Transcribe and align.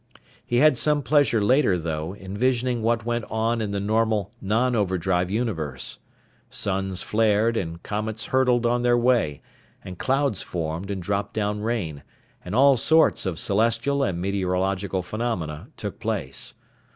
He 0.43 0.55
had 0.57 0.79
some 0.79 1.03
pleasure 1.03 1.43
later, 1.43 1.77
though, 1.77 2.15
envisioning 2.15 2.81
what 2.81 3.05
went 3.05 3.23
on 3.29 3.61
in 3.61 3.69
the 3.69 3.79
normal, 3.79 4.31
non 4.41 4.75
overdrive 4.75 5.29
universe. 5.29 5.99
Suns 6.49 7.03
flared, 7.03 7.55
and 7.55 7.83
comets 7.83 8.25
hurtled 8.25 8.65
on 8.65 8.81
their 8.81 8.97
way, 8.97 9.43
and 9.85 9.99
clouds 9.99 10.41
formed 10.41 10.89
and 10.89 11.03
dropped 11.03 11.35
down 11.35 11.61
rain, 11.61 12.01
and 12.43 12.55
all 12.55 12.77
sorts 12.77 13.27
of 13.27 13.37
celestial 13.37 14.01
and 14.01 14.19
meteorological 14.19 15.03
phenomena 15.03 15.67
took 15.77 15.99
place. 15.99 16.55